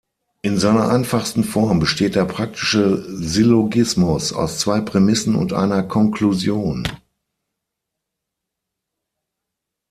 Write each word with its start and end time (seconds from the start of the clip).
In 0.41 0.57
seiner 0.57 0.89
einfachsten 0.89 1.43
Form 1.43 1.79
besteht 1.79 2.15
der 2.15 2.25
praktische 2.25 3.05
Syllogismus 3.05 4.33
aus 4.33 4.57
zwei 4.57 4.81
Prämissen 4.81 5.35
und 5.35 5.53
einer 5.53 5.83
Konklusion. 5.83 6.87